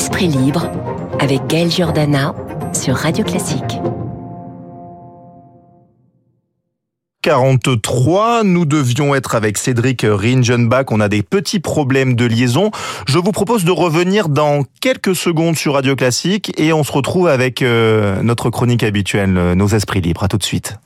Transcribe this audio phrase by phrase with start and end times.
[0.00, 0.66] Esprit libre
[1.18, 2.34] avec Gaël Giordana
[2.72, 3.78] sur Radio Classique.
[7.20, 8.44] 43.
[8.44, 10.86] Nous devions être avec Cédric Ringenbach.
[10.90, 12.70] On a des petits problèmes de liaison.
[13.06, 17.28] Je vous propose de revenir dans quelques secondes sur Radio Classique et on se retrouve
[17.28, 20.24] avec euh, notre chronique habituelle, euh, Nos esprits libres.
[20.24, 20.78] À tout de suite.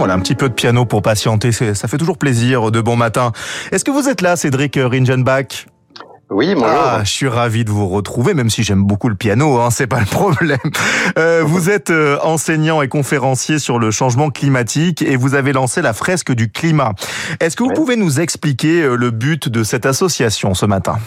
[0.00, 3.32] Voilà, un petit peu de piano pour patienter, ça fait toujours plaisir de bon matin.
[3.70, 5.66] Est-ce que vous êtes là, Cédric Ringenbach?
[6.30, 6.70] Oui, bonjour.
[6.70, 9.86] Ah, je suis ravi de vous retrouver, même si j'aime beaucoup le piano, hein, c'est
[9.86, 10.56] pas le problème.
[11.18, 15.82] Euh, vous êtes euh, enseignant et conférencier sur le changement climatique et vous avez lancé
[15.82, 16.92] la fresque du climat.
[17.40, 20.98] Est-ce que vous pouvez nous expliquer euh, le but de cette association ce matin?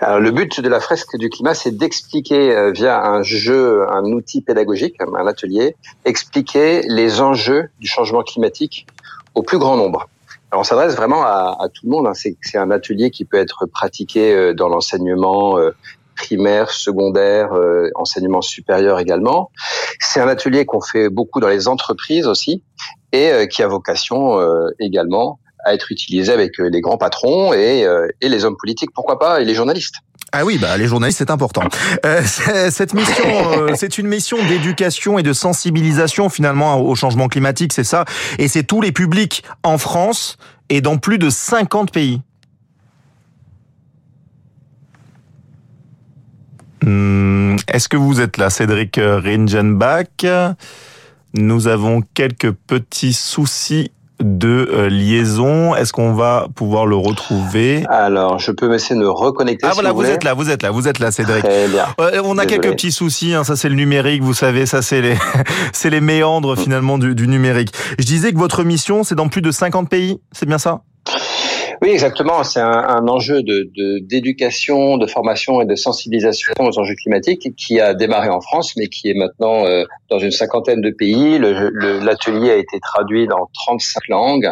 [0.00, 4.04] Alors, le but de la fresque du climat, c'est d'expliquer euh, via un jeu, un
[4.04, 8.86] outil pédagogique, un atelier, expliquer les enjeux du changement climatique
[9.34, 10.08] au plus grand nombre.
[10.50, 12.06] Alors, on s'adresse vraiment à, à, tout le monde.
[12.06, 12.12] Hein.
[12.14, 15.70] C'est un atelier qui peut être pratiqué euh, dans l'enseignement euh,
[16.16, 17.50] primaire, secondaire,
[17.96, 19.50] enseignement supérieur également.
[19.98, 22.62] C'est un atelier qu'on fait beaucoup dans les entreprises aussi
[23.10, 24.38] et qui a vocation
[24.78, 27.86] également à être utilisé avec les grands patrons et,
[28.20, 29.96] et les hommes politiques, pourquoi pas, et les journalistes.
[30.36, 31.62] Ah oui, bah les journalistes c'est important.
[32.04, 32.20] Euh,
[32.70, 37.84] cette mission, euh, c'est une mission d'éducation et de sensibilisation finalement au changement climatique, c'est
[37.84, 38.04] ça.
[38.38, 40.36] Et c'est tous les publics en France
[40.70, 42.20] et dans plus de 50 pays.
[46.82, 50.56] Hmm, est-ce que vous êtes là, Cédric Ringenbach?
[51.34, 55.74] Nous avons quelques petits soucis de euh, liaison.
[55.74, 59.66] Est-ce qu'on va pouvoir le retrouver Alors, je peux essayer de me reconnecter.
[59.68, 61.44] Ah voilà, vous, êtes là, vous êtes là, vous êtes là, Cédric.
[61.44, 61.86] Très bien.
[62.24, 63.34] on a quelques petits soucis.
[63.34, 64.66] Hein, ça, c'est le numérique, vous savez.
[64.66, 65.16] Ça, c'est les,
[65.72, 67.72] c'est les méandres finalement du, du numérique.
[67.98, 70.18] Je disais que votre mission, c'est dans plus de 50 pays.
[70.32, 70.82] C'est bien ça?
[71.82, 72.44] Oui, exactement.
[72.44, 73.70] C'est un, un, enjeu de
[74.00, 78.88] d'éducation, de, formation et de sensibilisation aux enjeux climatiques qui a démarré en France, mais
[78.88, 81.38] qui est maintenant euh, dans une cinquantaine de pays.
[81.38, 84.50] L'atelier a été traduit dans 35 langues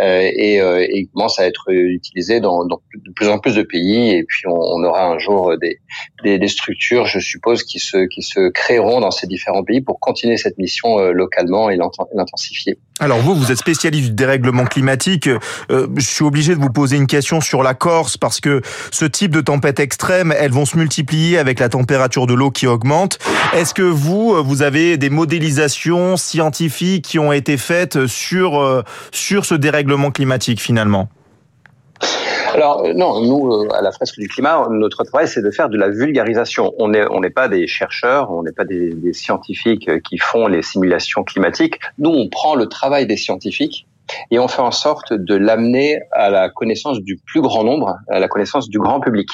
[0.00, 3.62] euh, et, euh, et, commence à être utilisé dans, dans, de plus en plus de
[3.62, 4.10] pays.
[4.10, 5.78] Et puis, on, on aura un jour des,
[6.22, 10.36] des, structures, je suppose, qui se, qui se créeront dans ces différents pays pour continuer
[10.36, 12.78] cette mission euh, localement et l'intensifier.
[12.98, 15.28] Alors vous, vous êtes spécialiste du dérèglement climatique.
[15.70, 18.60] Euh, je suis obligé de vous poser une question sur la Corse parce que
[18.90, 22.66] ce type de tempêtes extrêmes, elles vont se multiplier avec la température de l'eau qui
[22.66, 23.18] augmente.
[23.54, 28.82] Est-ce que vous, euh, vous avez des modélisations scientifiques qui ont été faites sur euh,
[29.12, 31.08] sur ce dérèglement climatique finalement?
[32.52, 35.88] Alors non, nous à la fresque du climat, notre travail c'est de faire de la
[35.88, 36.72] vulgarisation.
[36.78, 40.46] On n'est on n'est pas des chercheurs, on n'est pas des, des, scientifiques qui font
[40.48, 41.78] les simulations climatiques.
[41.98, 43.86] Nous on prend le travail des scientifiques
[44.30, 48.18] et on fait en sorte de l'amener à la connaissance du plus grand nombre, à
[48.18, 49.28] la connaissance du grand public.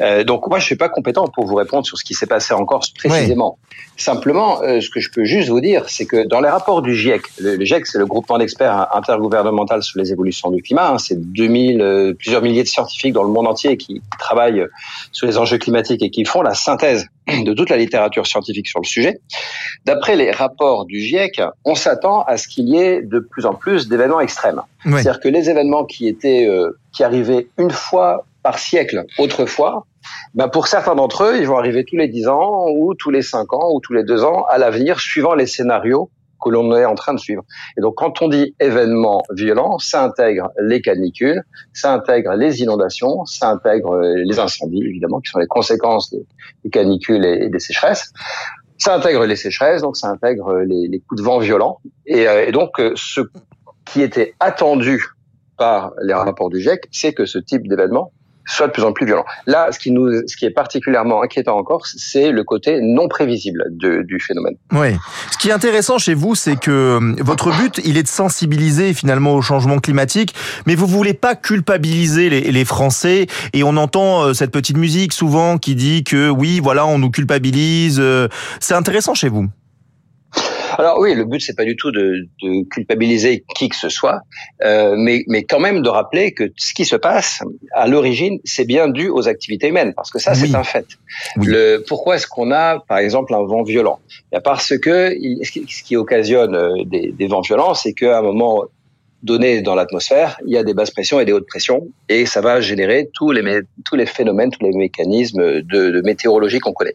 [0.00, 2.54] Euh, donc moi, je suis pas compétent pour vous répondre sur ce qui s'est passé
[2.54, 3.58] en Corse précisément.
[3.60, 3.78] Oui.
[3.96, 6.94] Simplement, euh, ce que je peux juste vous dire, c'est que dans les rapports du
[6.94, 10.98] GIEC, le, le GIEC, c'est le groupement d'experts intergouvernemental sur les évolutions du climat, hein,
[10.98, 14.66] c'est 2000, euh, plusieurs milliers de scientifiques dans le monde entier qui travaillent
[15.12, 18.80] sur les enjeux climatiques et qui font la synthèse de toute la littérature scientifique sur
[18.80, 19.20] le sujet.
[19.84, 23.54] D'après les rapports du GIEC, on s'attend à ce qu'il y ait de plus en
[23.54, 24.60] plus d'événements extrêmes.
[24.86, 24.94] Oui.
[24.94, 29.86] C'est-à-dire que les événements qui étaient euh, qui arrivaient une fois par siècle autrefois,
[30.34, 33.22] ben pour certains d'entre eux, ils vont arriver tous les 10 ans ou tous les
[33.22, 36.10] 5 ans ou tous les 2 ans à l'avenir suivant les scénarios
[36.44, 37.42] que l'on est en train de suivre.
[37.78, 41.42] Et donc, quand on dit événements violents, ça intègre les canicules,
[41.72, 47.24] ça intègre les inondations, ça intègre les incendies, évidemment, qui sont les conséquences des, canicules
[47.24, 48.12] et, des sécheresses.
[48.76, 51.78] Ça intègre les sécheresses, donc ça intègre les, coups de vent violents.
[52.04, 53.22] Et, et, donc, ce
[53.86, 55.02] qui était attendu
[55.56, 58.12] par les rapports du GIEC, c'est que ce type d'événement
[58.46, 59.24] soit de plus en plus violent.
[59.46, 63.08] Là, ce qui nous, ce qui est particulièrement inquiétant en Corse, c'est le côté non
[63.08, 64.54] prévisible du phénomène.
[64.72, 64.96] Oui.
[65.30, 69.34] Ce qui est intéressant chez vous, c'est que votre but, il est de sensibiliser finalement
[69.34, 70.34] au changement climatique,
[70.66, 73.26] mais vous voulez pas culpabiliser les, les Français.
[73.52, 78.02] Et on entend cette petite musique souvent qui dit que oui, voilà, on nous culpabilise.
[78.60, 79.48] C'est intéressant chez vous.
[80.78, 84.20] Alors oui, le but c'est pas du tout de, de, culpabiliser qui que ce soit,
[84.64, 87.42] euh, mais, mais quand même de rappeler que ce qui se passe
[87.72, 90.86] à l'origine, c'est bien dû aux activités humaines, parce que ça c'est un fait.
[91.36, 94.00] Le, pourquoi est-ce qu'on a par exemple un vent violent?
[94.42, 98.64] Parce que ce qui occasionne euh, des, des vents violents, c'est qu'à un moment
[99.24, 102.42] donné dans l'atmosphère, il y a des basses pressions et des hautes pressions, et ça
[102.42, 106.92] va générer tous les, tous les phénomènes, tous les mécanismes de, météorologie qu'on connaît.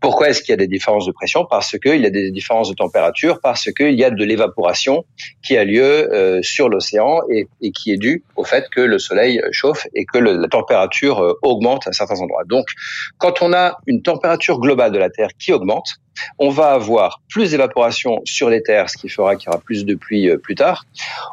[0.00, 1.46] Pourquoi est-ce qu'il y a des différences de pression?
[1.48, 5.04] Parce qu'il y a des différences de température, parce qu'il y a de l'évaporation
[5.42, 9.40] qui a lieu euh, sur l'océan et, qui est due au fait que le soleil
[9.50, 12.44] chauffe et que la température euh, augmente à certains endroits.
[12.44, 12.66] Donc,
[13.16, 15.88] quand on a une température globale de la Terre qui augmente,
[16.38, 19.84] on va avoir plus d'évaporation sur les terres, ce qui fera qu'il y aura plus
[19.84, 20.84] de pluie euh, plus tard.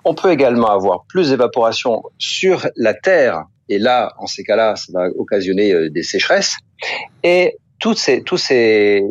[0.06, 4.92] On peut également avoir plus d'évaporation sur la terre, et là, en ces cas-là, ça
[4.94, 6.58] va occasionner euh, des sécheresses.
[7.24, 9.04] Et toutes ces, ces,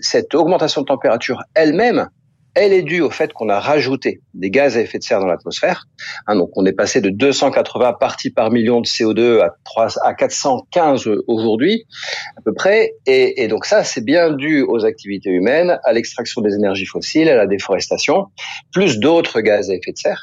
[0.00, 2.08] cette augmentation de température elle-même
[2.54, 5.26] elle est due au fait qu'on a rajouté des gaz à effet de serre dans
[5.26, 5.86] l'atmosphère.
[6.26, 10.14] Hein, donc on est passé de 280 parties par million de CO2 à, 3, à
[10.14, 11.86] 415 aujourd'hui
[12.36, 12.92] à peu près.
[13.06, 17.28] Et, et donc ça, c'est bien dû aux activités humaines, à l'extraction des énergies fossiles,
[17.28, 18.26] à la déforestation,
[18.72, 20.22] plus d'autres gaz à effet de serre.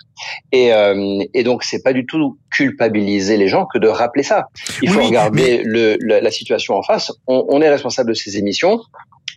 [0.52, 4.48] Et, euh, et donc c'est pas du tout culpabiliser les gens que de rappeler ça.
[4.82, 7.12] Il faut regarder le, la, situation en face.
[7.28, 8.80] On, on est responsable de ces émissions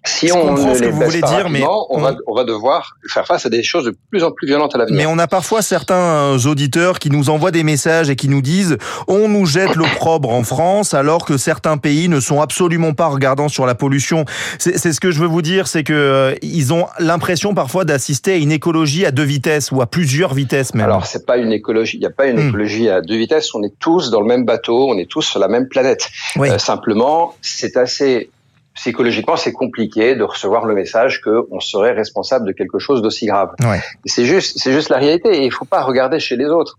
[0.04, 3.26] si on ne ce que vous voulez dire, mais on, va, on va devoir faire
[3.26, 4.96] face à des choses de plus en plus violentes à l'avenir.
[4.96, 8.78] Mais on a parfois certains auditeurs qui nous envoient des messages et qui nous disent
[9.06, 13.48] on nous jette l'opprobre en France alors que certains pays ne sont absolument pas regardants
[13.48, 14.24] sur la pollution.
[14.58, 18.32] C'est ce que je veux vous dire, c'est que euh, ils ont l'impression parfois d'assister
[18.32, 20.86] à une écologie à deux vitesses ou à plusieurs vitesses même.
[20.86, 22.48] Alors c'est pas une écologie, il n'y a pas une hmm.
[22.48, 23.54] écologie à deux vitesses.
[23.54, 26.08] On est tous dans le même bateau, on est tous sur la même planète.
[26.38, 28.30] Euh, simplement, c'est assez
[28.74, 33.50] psychologiquement, c'est compliqué de recevoir le message qu'on serait responsable de quelque chose d'aussi grave.
[33.60, 33.80] Ouais.
[34.06, 35.42] C'est juste, c'est juste la réalité.
[35.42, 36.78] Et il faut pas regarder chez les autres.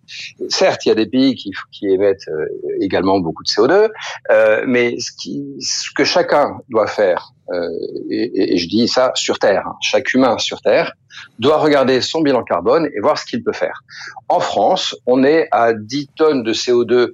[0.49, 2.45] Certes, il y a des pays qui, qui émettent euh,
[2.81, 3.89] également beaucoup de CO2,
[4.31, 7.67] euh, mais ce, qui, ce que chacun doit faire, euh,
[8.09, 10.93] et, et, je dis ça sur Terre, hein, chaque humain sur Terre
[11.39, 13.83] doit regarder son bilan carbone et voir ce qu'il peut faire.
[14.29, 17.13] En France, on est à 10 tonnes de CO2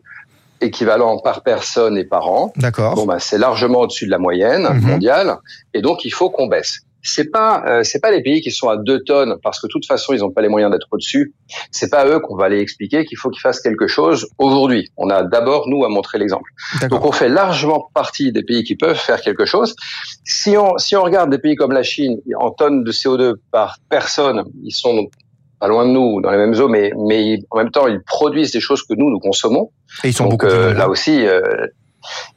[0.61, 2.53] équivalent par personne et par an.
[2.55, 2.95] D'accord.
[2.95, 4.81] Bon, bah, c'est largement au-dessus de la moyenne mhm.
[4.81, 5.37] mondiale,
[5.73, 6.79] et donc il faut qu'on baisse.
[7.01, 9.71] C'est pas euh, c'est pas les pays qui sont à deux tonnes parce que de
[9.71, 11.33] toute façon ils n'ont pas les moyens d'être au-dessus.
[11.71, 14.89] C'est pas eux qu'on va aller expliquer qu'il faut qu'ils fassent quelque chose aujourd'hui.
[14.97, 16.51] On a d'abord nous à montrer l'exemple.
[16.89, 19.77] Donc on fait largement partie des pays qui peuvent faire quelque chose.
[20.25, 23.77] Si on si on regarde des pays comme la Chine en tonnes de CO2 par
[23.89, 25.07] personne, ils sont
[25.59, 28.51] pas loin de nous, dans les mêmes eaux, mais, mais en même temps, ils produisent
[28.51, 29.71] des choses que nous, nous consommons.
[30.03, 31.41] Et ils sont Donc, beaucoup euh, là aussi, euh,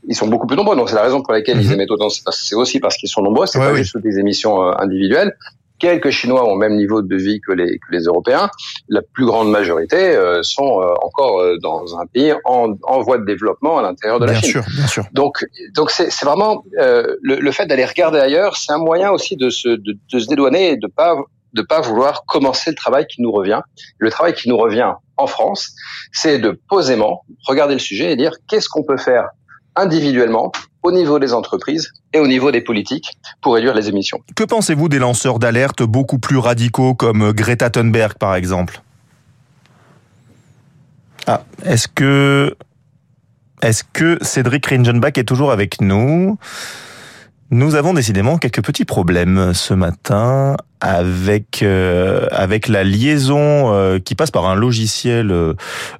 [0.09, 0.77] ils sont beaucoup plus nombreux.
[0.77, 1.75] Donc, c'est la raison pour laquelle ils mhm.
[1.75, 2.09] émettent autant.
[2.09, 3.47] C'est aussi parce qu'ils sont nombreux.
[3.47, 5.33] C'est pas juste des émissions euh, individuelles.
[5.79, 8.49] Quelques Chinois ont le même niveau de vie que les, que les Européens.
[8.89, 13.25] La plus grande majorité euh, sont euh, encore dans un pays en, en, voie de
[13.25, 14.51] développement à l'intérieur de la bien Chine.
[14.53, 15.05] Sûr, bien sûr.
[15.13, 19.51] Donc, donc c'est vraiment le, le, fait d'aller regarder ailleurs, c'est un moyen aussi de
[19.51, 21.17] se, de, de se dédouaner et de pas
[21.52, 23.60] de pas vouloir commencer le travail qui nous revient.
[23.99, 25.72] Le travail qui nous revient en France,
[26.12, 29.28] c'est de posément regarder le sujet et dire qu'est-ce qu'on peut faire
[29.76, 30.52] individuellement
[30.82, 34.20] au niveau des entreprises et au niveau des politiques pour réduire les émissions.
[34.34, 38.82] Que pensez-vous des lanceurs d'alerte beaucoup plus radicaux comme Greta Thunberg par exemple?
[41.26, 42.56] Ah, est-ce que
[43.62, 46.37] est-ce que Cédric Ringenbach est toujours avec nous?
[47.52, 54.14] Nous avons décidément quelques petits problèmes ce matin avec euh, avec la liaison euh, qui
[54.14, 55.52] passe par un logiciel euh,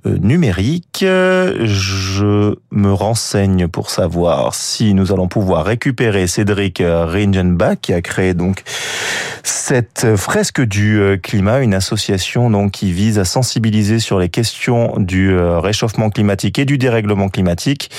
[0.07, 1.01] numérique.
[1.03, 8.33] Je me renseigne pour savoir si nous allons pouvoir récupérer Cédric Ringenbach qui a créé
[8.33, 8.63] donc
[9.43, 15.37] cette fresque du climat, une association donc qui vise à sensibiliser sur les questions du
[15.39, 17.91] réchauffement climatique et du dérèglement climatique.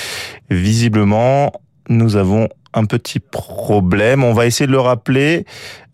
[0.50, 1.52] Visiblement,
[1.88, 4.24] nous avons un petit problème.
[4.24, 5.46] On va essayer de le rappeler.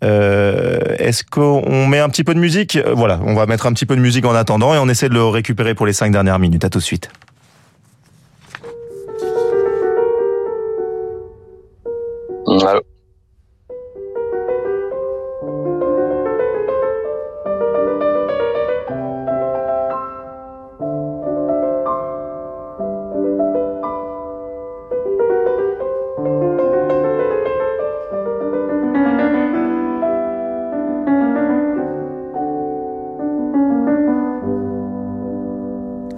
[0.04, 2.78] Euh, Est-ce qu'on met un petit peu de musique?
[2.94, 5.14] Voilà, on va mettre un petit peu de musique en attendant et on essaie de
[5.14, 6.64] le récupérer pour les cinq dernières minutes.
[6.66, 7.10] À tout de suite.
[12.48, 12.82] Allô?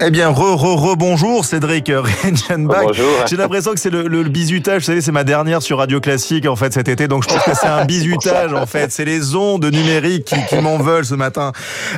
[0.04, 2.86] Eh bien, re, re, re, bonjour Cédric Reichenbach.
[2.86, 3.24] Bonjour.
[3.26, 6.46] J'ai l'impression que c'est le, le, bizutage, vous savez, c'est ma dernière sur Radio Classique
[6.48, 8.90] en fait cet été, donc je pense que c'est un bizutage en fait.
[8.90, 11.52] C'est les ondes numériques qui, qui m'en veulent ce matin.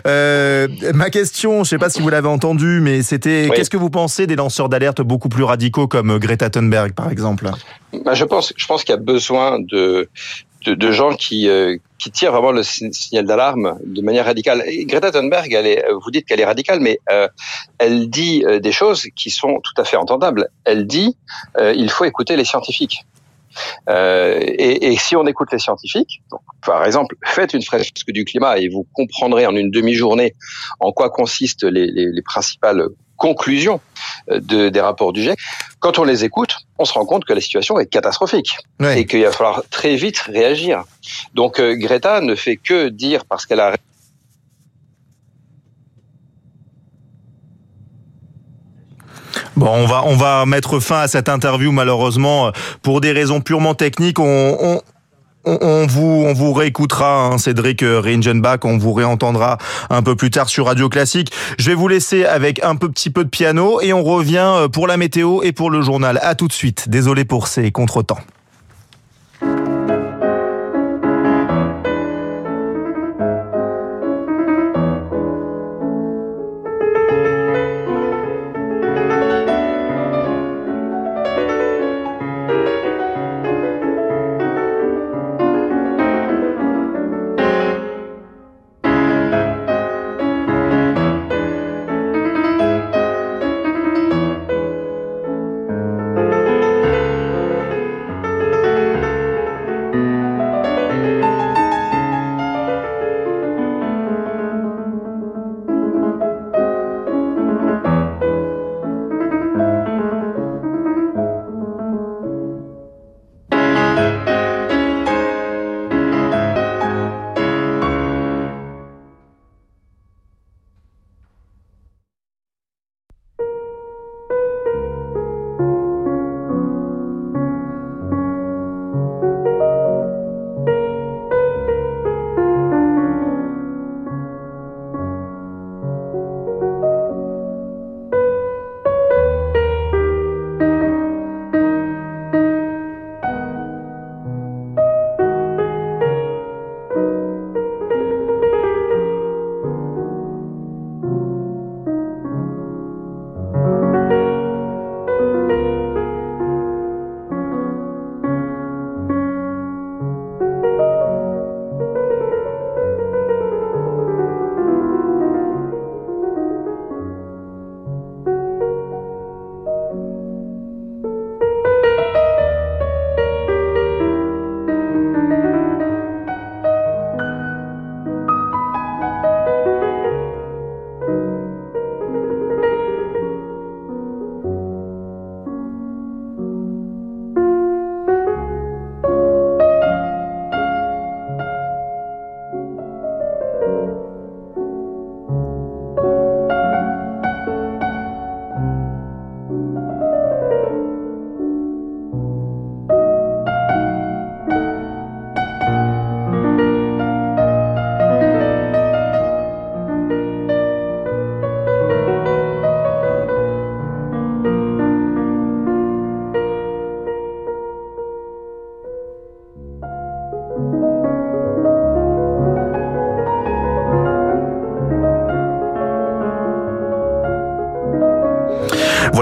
[0.06, 3.56] Euh, ma question, je sais pas si vous l'avez entendu, mais c'était Oui.
[3.56, 7.48] qu'est-ce que vous pensez des lanceurs d'alerte beaucoup plus radicaux comme Greta Thunberg par exemple?
[8.04, 10.10] Bah, je pense, je pense qu'il y a besoin de,
[10.64, 14.62] de, de gens qui, euh, qui tirent vraiment le si- signal d'alarme de manière radicale.
[14.66, 17.28] Et Greta Thunberg, elle est, vous dites qu'elle est radicale, mais euh,
[17.78, 20.48] elle dit euh, des choses qui sont tout à fait entendables.
[20.64, 21.16] Elle dit
[21.58, 23.04] euh, il faut écouter les scientifiques.
[23.88, 26.22] Euh, et, et si on écoute les scientifiques,
[26.66, 30.34] par exemple, faites une fresque du climat et vous comprendrez en une demi-journée
[30.80, 32.88] en quoi consistent les, les, les principales
[33.24, 33.80] conclusions
[34.30, 35.38] euh, de, des rapports du GIEC.
[35.80, 38.50] Quand on les écoute, on se rend compte que la situation est catastrophique
[38.94, 40.84] et qu'il va falloir très vite réagir.
[41.34, 43.74] Donc euh, Greta ne fait que dire parce qu'elle a
[49.56, 52.50] Bon, on va on va mettre fin à cette interview malheureusement
[52.82, 54.18] pour des raisons purement techniques.
[54.18, 54.80] On, on
[55.60, 59.58] on- vous, on vous réécoutera, hein, Cédric euh, Reichenbach, on vous réentendra
[59.90, 61.32] un peu plus tard sur Radio Classique.
[61.58, 64.68] Je vais vous laisser avec un peu petit peu de piano et on revient euh,
[64.68, 66.18] pour la météo et pour le journal.
[66.22, 66.88] À tout de suite.
[66.88, 68.18] Désolé pour ces contretemps.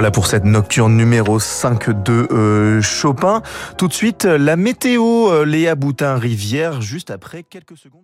[0.03, 3.41] Voilà pour cette nocturne numéro 5 de euh, Chopin.
[3.79, 8.03] Tout de suite, la météo, euh, Léa Boutin-Rivière, juste après quelques secondes.